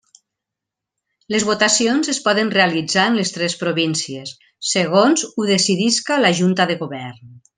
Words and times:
Les 1.33 1.43
votacions 1.49 2.09
es 2.13 2.19
poden 2.27 2.49
realitzar 2.55 3.03
en 3.11 3.19
les 3.21 3.33
tres 3.37 3.57
províncies, 3.65 4.33
segons 4.71 5.27
ho 5.29 5.47
decidisca 5.53 6.21
la 6.25 6.35
Junta 6.41 6.69
de 6.73 6.81
Govern. 6.83 7.39